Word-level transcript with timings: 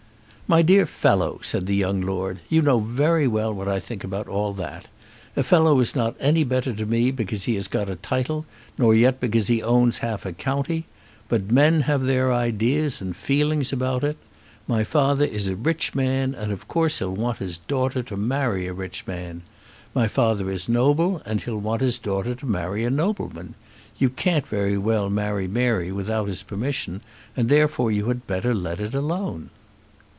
"My 0.47 0.61
dear 0.63 0.85
fellow," 0.85 1.39
said 1.41 1.65
the 1.65 1.77
young 1.77 2.01
lord, 2.01 2.41
"you 2.49 2.61
know 2.61 2.79
very 2.81 3.25
well 3.25 3.53
what 3.53 3.69
I 3.69 3.79
think 3.79 4.03
about 4.03 4.27
all 4.27 4.51
that. 4.55 4.89
A 5.37 5.43
fellow 5.43 5.79
is 5.79 5.95
not 5.95 6.13
any 6.19 6.43
better 6.43 6.73
to 6.73 6.85
me 6.85 7.09
because 7.09 7.45
he 7.45 7.55
has 7.55 7.69
got 7.69 7.87
a 7.87 7.95
title, 7.95 8.45
nor 8.77 8.93
yet 8.93 9.21
because 9.21 9.47
he 9.47 9.63
owns 9.63 9.99
half 9.99 10.25
a 10.25 10.33
county. 10.33 10.87
But 11.29 11.51
men 11.53 11.79
have 11.83 12.03
their 12.03 12.33
ideas 12.33 12.99
and 13.01 13.15
feelings 13.15 13.71
about 13.71 14.03
it. 14.03 14.17
My 14.67 14.83
father 14.83 15.23
is 15.23 15.47
a 15.47 15.55
rich 15.55 15.95
man, 15.95 16.35
and 16.35 16.51
of 16.51 16.67
course 16.67 16.99
he'll 16.99 17.15
want 17.15 17.37
his 17.37 17.59
daughter 17.59 18.03
to 18.03 18.17
marry 18.17 18.67
a 18.67 18.73
rich 18.73 19.07
man. 19.07 19.43
My 19.95 20.09
father 20.09 20.51
is 20.51 20.67
noble, 20.67 21.21
and 21.25 21.41
he'll 21.41 21.61
want 21.61 21.79
his 21.79 21.97
daughter 21.97 22.35
to 22.35 22.45
marry 22.45 22.83
a 22.83 22.89
nobleman. 22.89 23.55
You 23.97 24.09
can't 24.09 24.45
very 24.45 24.77
well 24.77 25.09
marry 25.09 25.47
Mary 25.47 25.93
without 25.93 26.27
his 26.27 26.43
permission, 26.43 26.99
and 27.37 27.47
therefore 27.47 27.89
you 27.89 28.07
had 28.09 28.27
better 28.27 28.53
let 28.53 28.81
it 28.81 28.93
alone." 28.93 29.49